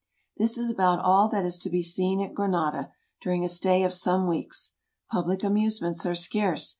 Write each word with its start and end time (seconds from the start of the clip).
This 0.37 0.57
is 0.57 0.71
about 0.71 0.97
all 1.05 1.29
that 1.29 1.45
is 1.45 1.59
to 1.59 1.69
be 1.69 1.83
seen 1.83 2.21
at 2.21 2.33
Granada, 2.33 2.91
during 3.21 3.43
a 3.43 3.47
stay 3.47 3.83
of 3.83 3.93
some 3.93 4.25
weeks. 4.27 4.73
Public 5.11 5.43
amusements 5.43 6.07
are 6.07 6.15
scarce. 6.15 6.69